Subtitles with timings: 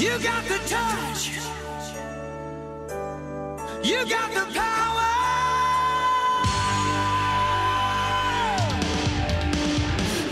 [0.00, 1.28] You got the touch.
[3.84, 5.10] You got the power.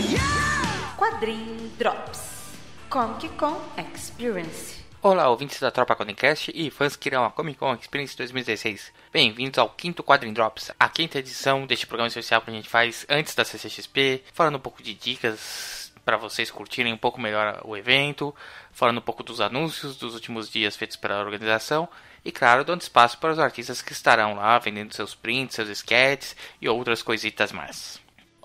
[0.08, 0.94] Yeah!
[0.96, 2.54] Quadrim Drops
[2.88, 7.74] Comic Con Experience Olá, ouvintes da Tropa Quadrincast e fãs que irão a Comic Con
[7.74, 8.90] Experience 2016.
[9.12, 13.04] Bem-vindos ao quinto Quadrim Drops, a quinta edição deste programa especial que a gente faz
[13.08, 15.77] antes da CCXP, falando um pouco de dicas
[16.08, 18.34] para vocês curtirem um pouco melhor o evento,
[18.72, 21.86] falando um pouco dos anúncios dos últimos dias feitos pela organização
[22.24, 26.34] e, claro, dando espaço para os artistas que estarão lá vendendo seus prints, seus sketches
[26.62, 28.00] e outras coisitas mais.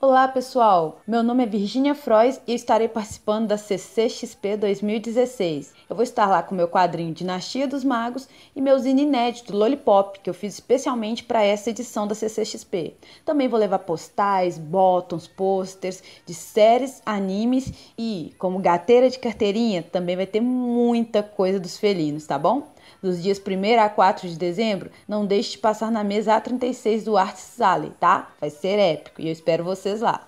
[0.06, 5.74] Olá pessoal, meu nome é Virginia Frois e estarei participando da CCXP 2016.
[5.90, 10.20] Eu vou estar lá com meu quadrinho Dinastia dos Magos e meu zine inédito Lollipop,
[10.20, 12.96] que eu fiz especialmente para essa edição da CCXP.
[13.24, 20.18] Também vou levar postais, botões, posters de séries, animes e, como gateira de carteirinha, também
[20.18, 22.73] vai ter muita coisa dos felinos, tá bom?
[23.04, 27.18] Dos dias 1 a 4 de dezembro, não deixe de passar na mesa A36 do
[27.18, 28.30] Arts Alley, tá?
[28.40, 30.26] Vai ser épico e eu espero vocês lá.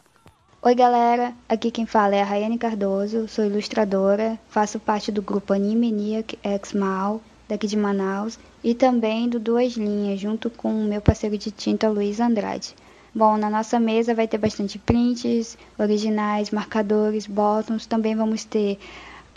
[0.61, 5.53] Oi galera, aqui quem fala é a Rayane Cardoso, sou ilustradora, faço parte do grupo
[5.53, 10.83] Anime Maniac X Mal, daqui de Manaus, e também do Duas Linhas, junto com o
[10.83, 12.75] meu parceiro de tinta Luiz Andrade.
[13.13, 18.77] Bom, na nossa mesa vai ter bastante prints, originais, marcadores, botões, também vamos ter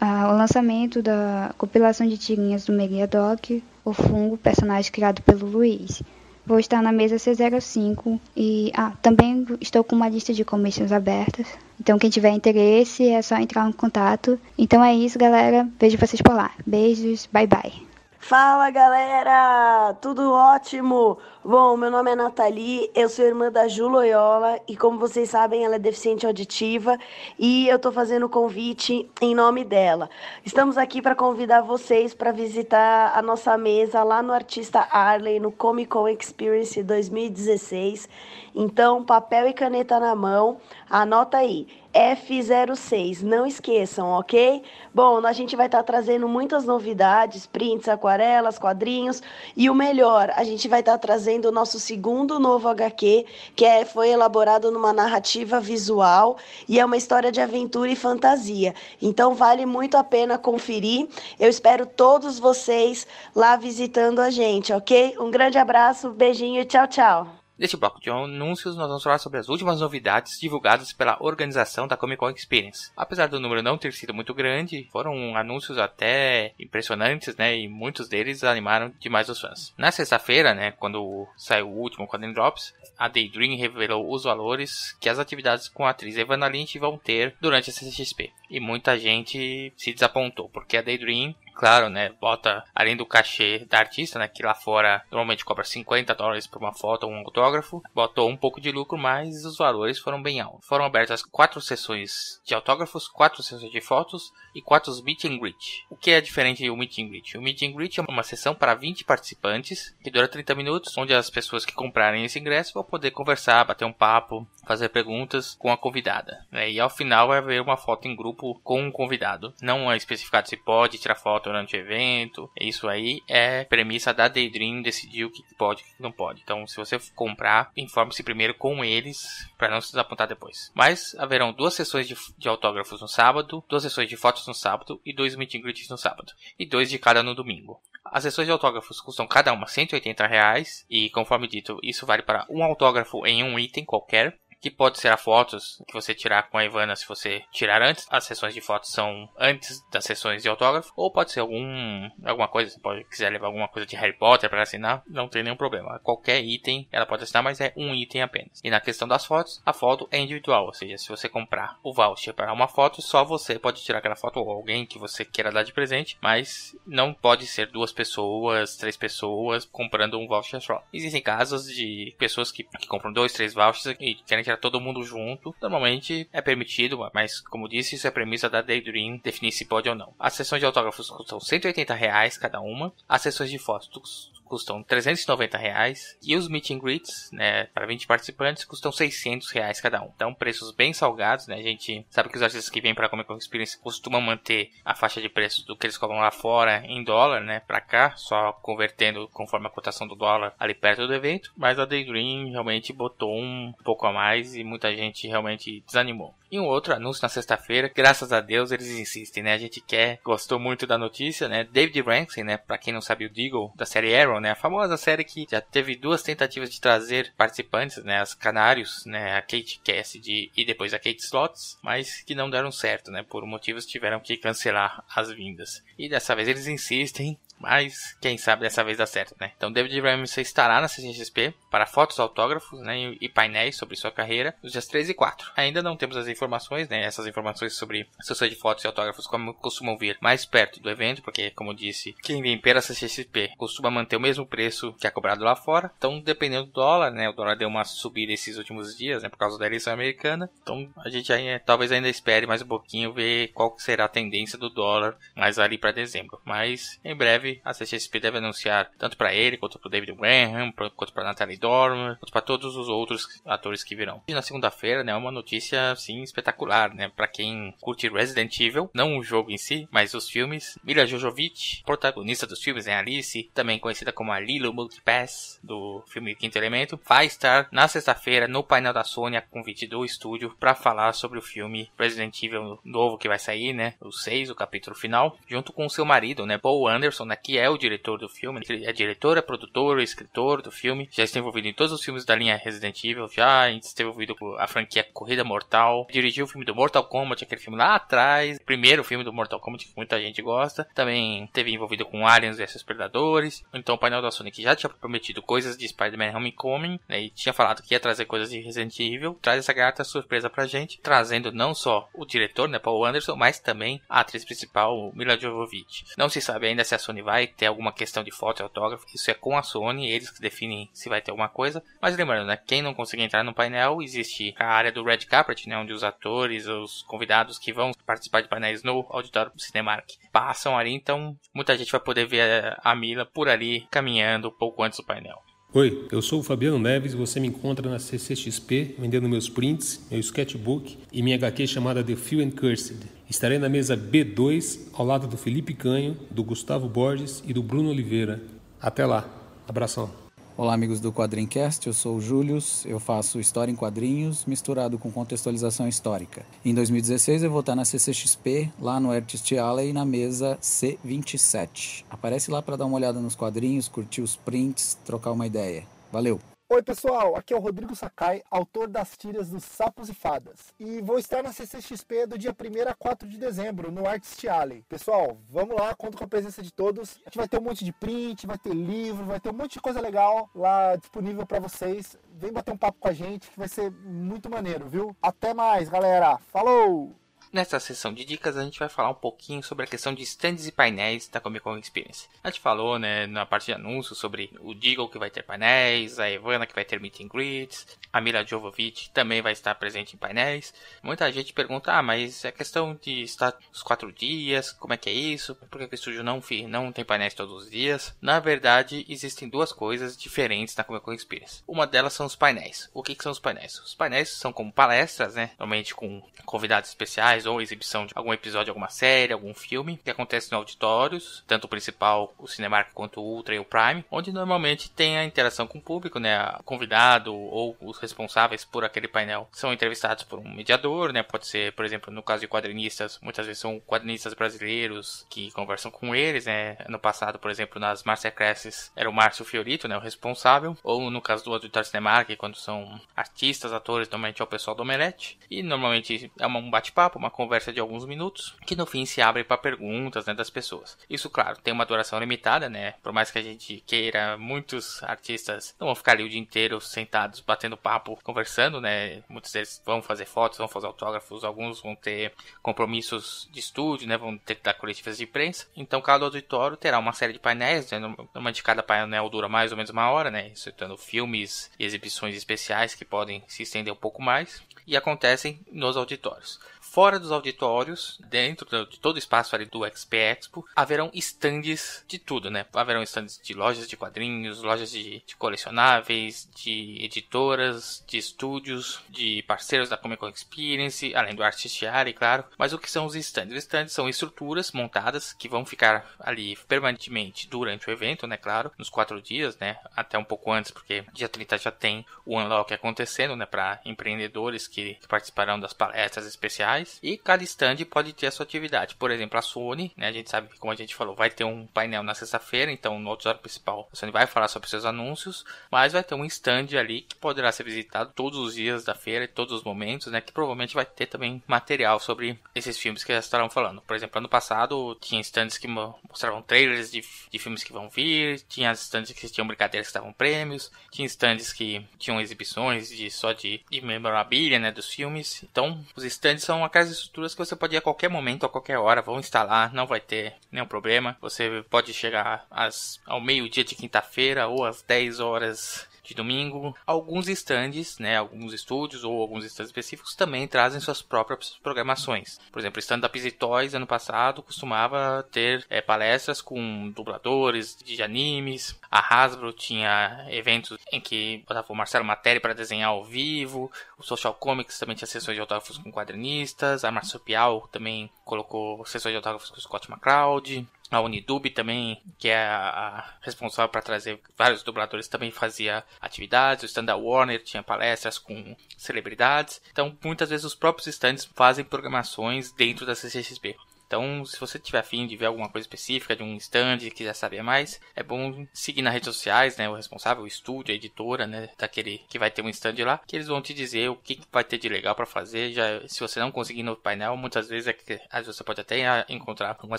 [0.01, 6.03] ah, o lançamento da compilação de tirinhas do Meriadoc, o fungo, personagem criado pelo Luiz.
[6.47, 11.47] Vou estar na mesa C05 e ah, também estou com uma lista de commissions abertas.
[11.81, 14.39] Então quem tiver interesse é só entrar em contato.
[14.57, 15.69] Então é isso, galera.
[15.79, 16.51] Vejo vocês por lá.
[16.67, 17.98] Beijos, bye bye.
[18.21, 21.17] Fala galera, tudo ótimo?
[21.43, 25.65] Bom, meu nome é Nathalie, eu sou irmã da Ju Loyola e como vocês sabem,
[25.65, 26.99] ela é deficiente auditiva
[27.39, 30.11] e eu tô fazendo o convite em nome dela.
[30.45, 35.53] Estamos aqui para convidar vocês para visitar a nossa mesa lá no Artista Arley no
[35.53, 38.09] Comic Con Experience 2016.
[38.55, 40.59] Então, papel e caneta na mão,
[40.91, 41.69] anota aí.
[41.99, 44.63] F06, não esqueçam, ok?
[44.95, 49.21] Bom, a gente vai estar tá trazendo muitas novidades, prints, aquarelas, quadrinhos
[49.57, 53.27] e o melhor, a gente vai estar tá trazendo o nosso segundo novo HQ,
[53.57, 56.37] que é, foi elaborado numa narrativa visual
[56.69, 58.77] e é uma história de aventura e fantasia.
[59.03, 61.09] Então vale muito a pena conferir.
[61.39, 65.17] Eu espero todos vocês lá visitando a gente, ok?
[65.19, 67.48] Um grande abraço, beijinho e tchau, tchau.
[67.59, 71.97] Neste bloco de anúncios, nós vamos falar sobre as últimas novidades divulgadas pela organização da
[71.97, 72.93] Comic Con Experience.
[72.97, 77.59] Apesar do número não ter sido muito grande, foram anúncios até impressionantes, né?
[77.59, 79.75] E muitos deles animaram demais os fãs.
[79.77, 85.09] Na sexta-feira, né, quando saiu o último Quadrin Drops, a Daydream revelou os valores que
[85.09, 88.31] as atividades com a atriz Evana Lynch vão ter durante a CCXP.
[88.49, 93.81] E muita gente se desapontou, porque a Daydream claro, né, bota além do cachê da
[93.81, 97.83] artista, né, que lá fora normalmente cobra 50 dólares por uma foto ou um autógrafo,
[97.93, 100.65] botou um pouco de lucro, mas os valores foram bem altos.
[100.69, 105.85] Foram abertas quatro sessões de autógrafos, quatro sessões de fotos e quatro meet and greet.
[105.91, 107.37] O que é diferente do meet and greet?
[107.37, 111.13] O meet and greet é uma sessão para 20 participantes que dura 30 minutos, onde
[111.13, 115.73] as pessoas que comprarem esse ingresso vão poder conversar, bater um papo, fazer perguntas com
[115.73, 116.47] a convidada.
[116.53, 116.71] Né?
[116.71, 119.53] E ao final vai haver uma foto em grupo com um convidado.
[119.61, 122.51] Não é especificado se pode tirar foto durante o evento.
[122.61, 126.43] Isso aí é premissa da Daydream decidir o que pode e o que não pode.
[126.43, 130.71] Então, se você comprar, informe-se primeiro com eles para não se desapontar depois.
[130.75, 135.01] Mas haverão duas sessões de, de, autógrafos no sábado, duas sessões de fotos no sábado
[135.05, 136.33] e dois meet and greets no sábado.
[136.59, 137.81] E dois de cada no domingo.
[138.05, 142.47] As sessões de autógrafos custam cada uma 180 reais e, conforme dito, isso vale para
[142.49, 146.59] um autógrafo em um item qualquer que pode ser a fotos que você tirar com
[146.59, 148.07] a Ivana se você tirar antes.
[148.11, 152.49] As sessões de fotos são antes das sessões de autógrafo, ou pode ser algum alguma
[152.49, 155.57] coisa, você pode quiser levar alguma coisa de Harry Potter para assinar, não tem nenhum
[155.57, 156.01] problema.
[156.01, 158.61] Qualquer item ela pode assinar, mas é um item apenas.
[158.63, 161.93] E na questão das fotos, a foto é individual, ou seja, se você comprar o
[161.93, 165.53] voucher para uma foto, só você pode tirar aquela foto ou alguém que você queira
[165.53, 170.83] dar de presente, mas não pode ser duas pessoas, três pessoas comprando um voucher só.
[170.93, 175.03] Existem casos de pessoas que, que compram dois, três vouchers e querem tirar todo mundo
[175.03, 179.89] junto, normalmente é permitido, mas como disse, isso é premissa da Daydream definir se pode
[179.89, 180.15] ou não.
[180.19, 185.57] As sessões de autógrafos custam 180 reais cada uma, as sessões de fotos custam 390
[185.57, 190.11] reais e os meet and greets, né, para 20 participantes custam 600 reais cada um.
[190.15, 191.57] Então preços bem salgados, né?
[191.57, 194.71] A gente sabe que os artistas que vêm para a Comic Con Experience costumam manter
[194.85, 198.15] a faixa de preços do que eles cobram lá fora em dólar, né, para cá,
[198.17, 201.53] só convertendo conforme a cotação do dólar ali perto do evento.
[201.57, 206.35] Mas a Daydream realmente botou um pouco a mais e muita gente realmente desanimou.
[206.51, 209.53] E um outro anúncio na sexta-feira, graças a Deus eles insistem, né?
[209.53, 211.65] A gente quer, gostou muito da notícia, né?
[211.65, 212.57] David Rankin, né?
[212.57, 214.53] Pra quem não sabe o Deagle, da série Arrow, né?
[214.53, 218.21] A famosa série que já teve duas tentativas de trazer participantes, né?
[218.21, 219.37] As Canários, né?
[219.37, 223.23] A Kate Cassidy e depois a Kate Slots, mas que não deram certo, né?
[223.23, 225.83] Por motivos tiveram que cancelar as vindas.
[225.99, 229.53] E dessa vez eles insistem mas quem sabe dessa vez dá certo, né?
[229.57, 234.55] Então David Ramsey estará na CCXP para fotos, autógrafos né, e painéis sobre sua carreira
[234.63, 235.53] nos dias 3 e 4.
[235.57, 237.03] Ainda não temos as informações, né?
[237.03, 241.23] Essas informações sobre sessões de fotos e autógrafos como costumam vir mais perto do evento,
[241.23, 245.45] porque como disse, quem vem pela CCXP costuma manter o mesmo preço que é cobrado
[245.45, 245.91] lá fora.
[245.99, 247.29] Então dependendo do dólar, né?
[247.29, 249.29] O dólar deu uma subida esses últimos dias, né?
[249.29, 250.51] Por causa da eleição americana.
[250.63, 254.59] Então a gente aí, talvez ainda espere mais um pouquinho ver qual será a tendência
[254.59, 256.41] do dólar mais ali para dezembro.
[256.45, 261.13] Mas em breve a CCXP deve anunciar tanto para ele, quanto para David Graham, quanto
[261.13, 264.23] para Natalie Dormer, quanto para todos os outros atores que virão.
[264.29, 269.19] E na segunda-feira, né, uma notícia assim espetacular, né, para quem curte Resident Evil, não
[269.19, 270.79] o jogo em si, mas os filmes.
[270.83, 276.35] Mila Jovovich, protagonista dos filmes em Alice, também conhecida como a Lilo Multipass do filme
[276.35, 280.75] Quinto Elemento, vai estar na sexta-feira no painel da Sony a convite do estúdio para
[280.75, 284.97] falar sobre o filme Resident Evil novo que vai sair, né, o 6, o capítulo
[284.97, 288.61] final, junto com seu marido, né, Paul Anderson, né, que é o diretor do filme.
[288.69, 291.09] Ele é diretor, é produtor, é escritor do filme.
[291.11, 293.29] Já está envolvido em todos os filmes da linha Resident Evil.
[293.29, 296.07] Já esteve envolvido com a franquia Corrida Mortal.
[296.11, 298.59] Dirigiu o filme do Mortal Kombat, aquele filme lá atrás.
[298.65, 300.87] Primeiro filme do Mortal Kombat que muita gente gosta.
[300.95, 303.65] Também esteve envolvido com Aliens vs Predadores.
[303.73, 307.01] Então o painel da Sonic já tinha prometido coisas de Spider-Man Homecoming.
[307.09, 309.39] Né, e tinha falado que ia trazer coisas de Resident Evil.
[309.41, 311.01] Traz essa grata surpresa pra gente.
[311.01, 316.05] Trazendo não só o diretor, né, Paul Anderson, mas também a atriz principal, Mila Jovovich.
[316.17, 319.05] Não se sabe ainda se a Sony vai ter alguma questão de foto e autógrafo,
[319.15, 321.83] isso é com a Sony, eles que definem se vai ter alguma coisa.
[322.01, 325.69] Mas lembrando, né, quem não conseguir entrar no painel, existe a área do Red Carpet,
[325.69, 330.09] né, onde os atores, os convidados que vão participar de painéis no auditório do Cinemark
[330.33, 334.99] passam ali, então muita gente vai poder ver a Mila por ali caminhando pouco antes
[334.99, 335.37] do painel.
[335.75, 340.19] Oi, eu sou o Fabiano Neves você me encontra na CCXP vendendo meus prints, meu
[340.19, 343.18] sketchbook e minha HQ chamada The Few and Cursed.
[343.29, 347.91] Estarei na mesa B2 ao lado do Felipe Canho, do Gustavo Borges e do Bruno
[347.91, 348.41] Oliveira.
[348.81, 349.29] Até lá.
[349.69, 350.11] Abração.
[350.57, 355.13] Olá, amigos do Quadrincast, eu sou o Július, eu faço história em quadrinhos misturado com
[355.13, 356.45] contextualização histórica.
[356.65, 362.05] Em 2016 eu vou estar na CCXP, lá no Artist Alley, na mesa C27.
[362.09, 365.85] Aparece lá para dar uma olhada nos quadrinhos, curtir os prints, trocar uma ideia.
[366.11, 366.41] Valeu!
[366.71, 370.75] Oi pessoal, aqui é o Rodrigo Sakai, autor das tiras dos Sapos e Fadas.
[370.79, 374.85] E vou estar na CCXP do dia 1 a 4 de dezembro, no Artist Alley.
[374.87, 377.23] Pessoal, vamos lá, conto com a presença de todos.
[377.23, 379.73] A gente vai ter um monte de print, vai ter livro, vai ter um monte
[379.73, 382.19] de coisa legal lá disponível para vocês.
[382.35, 385.17] Vem bater um papo com a gente que vai ser muito maneiro, viu?
[385.23, 386.37] Até mais, galera.
[386.37, 387.17] Falou!
[387.51, 390.67] Nessa sessão de dicas a gente vai falar um pouquinho sobre a questão de stands
[390.67, 392.29] e painéis da Comic Con Experience.
[392.45, 396.19] A gente falou, né, na parte de anúncios sobre o Deagle que vai ter painéis,
[396.19, 400.15] a Evana que vai ter meet and greets, a Mila Jovovich também vai estar presente
[400.15, 400.75] em painéis.
[401.03, 405.09] Muita gente pergunta, ah, mas é questão de estar os quatro dias, como é que
[405.09, 405.55] é isso?
[405.55, 408.15] Por que o estúdio não, não tem painéis todos os dias?
[408.21, 411.63] Na verdade, existem duas coisas diferentes na Comic Con Experience.
[411.67, 412.91] Uma delas são os painéis.
[412.93, 413.79] O que, que são os painéis?
[413.79, 418.71] Os painéis são como palestras, né, normalmente com convidados especiais, ou exibição de algum episódio,
[418.71, 423.25] alguma série, algum filme, que acontece no auditórios, tanto o principal, o Cinemark, quanto o
[423.25, 426.39] Ultra e o Prime, onde normalmente tem a interação com o público, né?
[426.59, 431.23] O convidado ou os responsáveis por aquele painel são entrevistados por um mediador, né?
[431.23, 435.91] Pode ser, por exemplo, no caso de quadrinistas, muitas vezes são quadrinistas brasileiros que conversam
[435.91, 436.77] com eles, né?
[436.89, 439.97] No passado, por exemplo, nas Masterclasses era o Márcio Fiorito, né?
[439.97, 444.49] O responsável, ou no caso do Auditório Cinemark, quando são artistas, atores, normalmente é o
[444.49, 448.75] pessoal do Omelete, e normalmente é um bate-papo, uma uma conversa de alguns minutos, que
[448.75, 450.99] no fim se abre para perguntas né, das pessoas.
[451.09, 452.95] Isso, claro, tem uma duração limitada, né?
[453.03, 456.81] Por mais que a gente queira, muitos artistas não vão ficar ali o dia inteiro
[456.81, 459.23] sentados, batendo papo, conversando, né?
[459.29, 462.33] Muitos deles vão fazer fotos, vão fazer autógrafos, alguns vão ter
[462.63, 464.17] compromissos de estúdio, né?
[464.17, 465.67] Vão ter que dar coletivas de imprensa.
[465.77, 467.99] Então, cada auditório terá uma série de painéis, né?
[467.99, 470.51] Normalmente cada painel dura mais ou menos uma hora, né?
[470.55, 475.99] Citando filmes e exibições especiais que podem se estender um pouco mais e acontecem nos
[475.99, 476.59] auditórios.
[476.99, 482.19] Fora dos auditórios, dentro de todo o espaço ali do XP Expo, haverão estandes de
[482.19, 482.67] tudo, né?
[482.75, 489.45] Haverão estandes de lojas de quadrinhos, lojas de, de colecionáveis, de editoras, de estúdios, de
[489.47, 492.43] parceiros da Comic Con Experience, além do Artist Alley, claro.
[492.59, 493.53] Mas o que são os estandes?
[493.53, 498.37] Os estandes são estruturas montadas que vão ficar ali permanentemente durante o evento, né?
[498.37, 499.79] Claro, nos quatro dias, né?
[499.95, 503.47] Até um pouco antes, porque dia 30 já tem o Unlock acontecendo, né?
[503.47, 506.88] Para empreendedores que, que participarão das palestras especiais.
[507.03, 508.95] E cada stand pode ter a sua atividade.
[508.97, 510.09] Por exemplo, a Sony, né?
[510.09, 512.99] A gente sabe que, como a gente falou, vai ter um painel na sexta-feira, então
[512.99, 516.79] no auditório principal a Sony vai falar sobre seus anúncios, mas vai ter um stand
[516.79, 520.21] ali que poderá ser visitado todos os dias da feira e todos os momentos, né?
[520.21, 523.83] Que provavelmente vai ter também material sobre esses filmes que já estarão falando.
[523.83, 528.41] Por exemplo, ano passado tinha stands que mostravam trailers de, de filmes que vão vir,
[528.49, 533.33] tinha stands que tinham brincadeiras que estavam prêmios, tinha stands que tinham exibições de só
[533.33, 535.43] de, de memorabilia, né, dos filmes.
[535.43, 538.79] Então, os stands são aquelas estruturas que você pode ir a qualquer momento, a qualquer
[538.79, 541.17] hora, vão instalar, não vai ter nenhum problema.
[541.21, 546.75] Você pode chegar às, ao meio-dia de quinta-feira ou às 10 horas de domingo.
[546.87, 552.41] Alguns estandes, né, alguns estúdios ou alguns estandes específicos também trazem suas próprias programações.
[552.51, 557.77] Por exemplo, o stand da Busy Toys ano passado costumava ter é, palestras com dubladores
[557.85, 558.79] de animes.
[558.91, 563.71] A Hasbro tinha eventos em que botava o Marcelo Matéria para desenhar ao vivo.
[563.99, 566.85] O Social Comics também tinha sessões de autógrafos com quadrinistas.
[566.85, 570.67] A Marsupial também colocou sessões de autógrafos com o Scott McCloud.
[570.91, 576.63] A Unidub também, que é a responsável para trazer vários dubladores, também fazia atividades.
[576.63, 579.61] O stand da Warner tinha palestras com celebridades.
[579.71, 583.57] Então, muitas vezes os próprios stands fazem programações dentro da CCXP.
[583.89, 587.15] Então, se você tiver afim de ver alguma coisa específica de um stand e quiser
[587.15, 589.69] saber mais, é bom seguir nas redes sociais, né?
[589.69, 591.49] O responsável, o estúdio, a editora, né?
[591.59, 594.45] Daquele que vai ter um stand lá, que eles vão te dizer o que vai
[594.45, 595.53] ter de legal para fazer.
[595.53, 598.61] Já, se você não conseguir no painel, muitas vezes é que às vezes você pode
[598.61, 599.79] até encontrar uma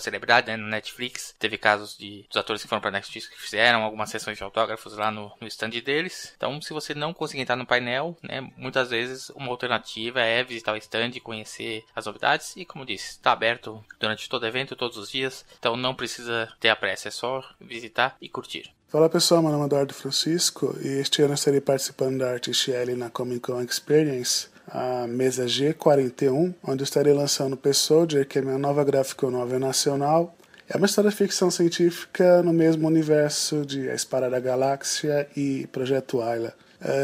[0.00, 0.56] celebridade, né?
[0.56, 4.36] No Netflix, teve casos de dos atores que foram para Netflix que fizeram algumas sessões
[4.36, 6.34] de autógrafos lá no, no stand deles.
[6.36, 8.40] Então, se você não conseguir entrar no painel, né?
[8.56, 13.30] Muitas vezes uma alternativa é visitar o stand, conhecer as novidades e, como disse, está
[13.30, 15.44] aberto durante todo o evento, todos os dias.
[15.58, 18.72] Então não precisa ter a pressa, é só visitar e curtir.
[18.88, 22.72] Fala pessoal, meu nome é Eduardo Francisco e este ano eu estarei participando da Artist
[22.72, 28.42] L na Comic Con Experience, a mesa G41, onde estarei lançando o P-Soldier, que é
[28.42, 30.34] minha nova gráfica novel nacional.
[30.68, 35.68] É uma história de ficção científica no mesmo universo de A Espada da Galáxia e
[35.68, 36.54] Projeto Ayla.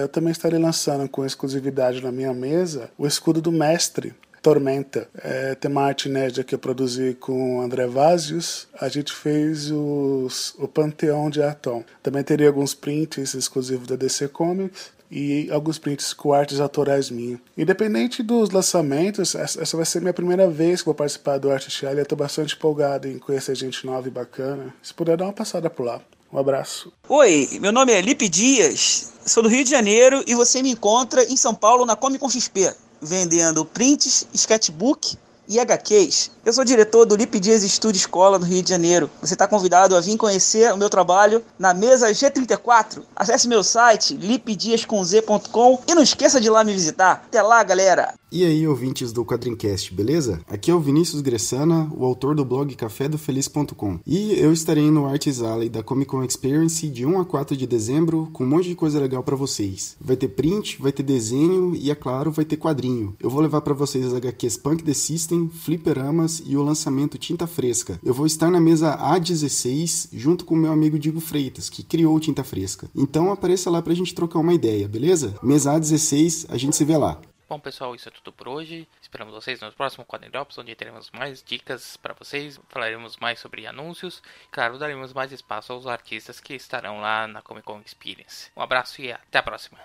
[0.00, 4.15] Eu também estarei lançando com exclusividade na minha mesa o escudo do mestre,
[4.47, 5.09] Tormenta.
[5.25, 8.69] É, tem uma arte inédita que eu produzi com o André Vazios.
[8.81, 11.83] A gente fez os, o Panteão de Atom.
[12.00, 17.41] Também teria alguns prints exclusivos da DC Comics e alguns prints com artes autorais minhas.
[17.59, 21.97] Independente dos lançamentos, essa vai ser minha primeira vez que vou participar do Arte Chile.
[21.97, 24.73] Eu estou bastante empolgado em conhecer gente nova e bacana.
[24.81, 26.00] Se puder dar uma passada por lá.
[26.33, 26.93] Um abraço.
[27.09, 31.25] Oi, meu nome é Lipe Dias, sou do Rio de Janeiro e você me encontra
[31.25, 35.17] em São Paulo na Comic Con XP vendendo prints, sketchbook
[35.49, 36.31] e HQs.
[36.45, 39.11] Eu sou diretor do Lip Dias Estúdio Escola no Rio de Janeiro.
[39.21, 43.03] Você está convidado a vir conhecer o meu trabalho na mesa G34.
[43.15, 47.23] Acesse meu site lipdiasconz.com e não esqueça de ir lá me visitar.
[47.26, 48.15] Até lá, galera!
[48.37, 50.43] E aí, ouvintes do Quadrincast, beleza?
[50.47, 53.99] Aqui é o Vinícius Gressana, o autor do blog cafédofeliz.com.
[54.07, 57.66] E eu estarei no Arts Alley da Comic Con Experience de 1 a 4 de
[57.66, 59.97] dezembro com um monte de coisa legal para vocês.
[59.99, 63.16] Vai ter print, vai ter desenho e, é claro, vai ter quadrinho.
[63.19, 67.47] Eu vou levar para vocês as HQs Punk The System, Fliperamas e o lançamento Tinta
[67.47, 67.99] Fresca.
[68.05, 72.45] Eu vou estar na mesa A16 junto com meu amigo Diego Freitas, que criou Tinta
[72.45, 72.90] Fresca.
[72.95, 75.37] Então apareça lá pra gente trocar uma ideia, beleza?
[75.43, 77.19] Mesa A16, a gente se vê lá.
[77.49, 78.88] Bom, pessoal, isso é tudo por hoje.
[79.00, 82.59] Esperamos vocês no próximo Quadrin Drops, onde teremos mais dicas para vocês.
[82.69, 84.21] Falaremos mais sobre anúncios.
[84.50, 88.50] Claro, daremos mais espaço aos artistas que estarão lá na Comic Con Experience.
[88.57, 89.79] Um abraço e até a próxima.